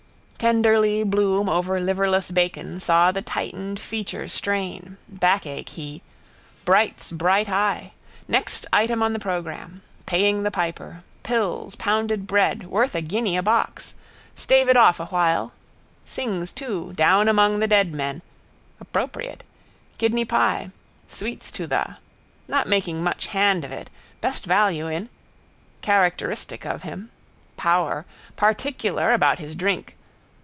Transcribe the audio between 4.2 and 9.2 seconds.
strain. Backache he. Bright's bright eye. Next item on the